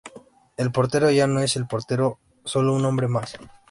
El 0.57 0.71
portero 0.71 1.11
ya 1.11 1.27
no 1.27 1.41
es 1.41 1.55
"El 1.55 1.67
Portero", 1.67 2.17
solo 2.43 2.73
un 2.73 2.85
hombre 2.87 3.07
más. 3.07 3.37